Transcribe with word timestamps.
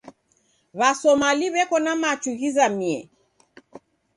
W'asomali 0.79 1.45
w'eko 1.53 1.77
na 1.85 1.93
machu 2.01 2.31
ghizamie. 2.39 2.97